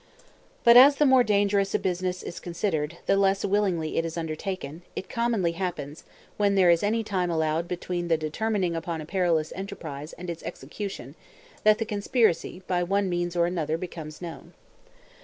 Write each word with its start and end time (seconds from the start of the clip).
But, 0.63 0.77
as 0.77 0.95
the 0.95 1.05
more 1.05 1.21
a 1.21 1.23
dangerous 1.23 1.75
business 1.75 2.23
is 2.23 2.39
considered, 2.39 2.97
the 3.05 3.15
less 3.15 3.45
willingly 3.45 3.97
it 3.99 4.03
is 4.03 4.17
undertaken, 4.17 4.81
it 4.95 5.09
commonly 5.09 5.51
happens, 5.51 6.05
when 6.37 6.55
there 6.55 6.71
is 6.71 6.81
any 6.81 7.03
time 7.03 7.29
allowed 7.29 7.67
between 7.67 8.07
the 8.07 8.17
determining 8.17 8.75
upon 8.75 8.99
a 8.99 9.05
perilous 9.05 9.53
enterprise 9.55 10.13
and 10.13 10.27
its 10.27 10.41
execution, 10.41 11.13
that 11.63 11.77
the 11.77 11.85
conspiracy 11.85 12.63
by 12.65 12.81
one 12.81 13.09
means 13.09 13.35
or 13.35 13.45
another 13.45 13.77
becomes 13.77 14.23
known. 14.23 14.53